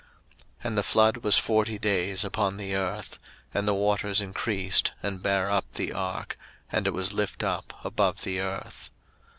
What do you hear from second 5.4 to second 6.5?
up the ark,